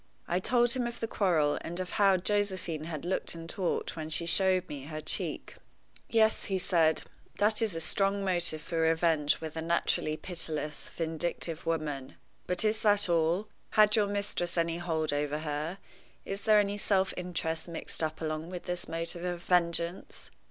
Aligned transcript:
I 0.27 0.39
told 0.39 0.71
him 0.71 0.87
of 0.87 0.99
the 0.99 1.07
quarrel, 1.07 1.59
and 1.61 1.79
of 1.79 1.91
how 1.91 2.17
Josephine 2.17 2.85
had 2.85 3.05
looked 3.05 3.35
and 3.35 3.47
talked 3.47 3.95
when 3.95 4.09
she 4.09 4.25
showed 4.25 4.67
me 4.67 4.85
her 4.85 4.99
cheek. 4.99 5.57
"Yes," 6.09 6.45
he 6.45 6.57
said, 6.57 7.03
"that 7.35 7.61
is 7.61 7.75
a 7.75 7.79
strong 7.79 8.25
motive 8.25 8.63
for 8.63 8.79
revenge 8.79 9.39
with 9.41 9.55
a 9.55 9.61
naturally 9.61 10.17
pitiless, 10.17 10.89
vindictive 10.89 11.67
woman. 11.67 12.15
But 12.47 12.65
is 12.65 12.81
that 12.81 13.09
all? 13.09 13.47
Had 13.73 13.95
your 13.95 14.07
mistress 14.07 14.57
any 14.57 14.79
hold 14.79 15.13
over 15.13 15.37
her? 15.37 15.77
Is 16.25 16.45
there 16.45 16.57
any 16.59 16.79
self 16.79 17.13
interest 17.15 17.67
mixed 17.67 18.01
up 18.01 18.21
along 18.21 18.49
with 18.49 18.63
this 18.63 18.87
motive 18.89 19.23
of 19.23 19.43
vengeance? 19.43 20.31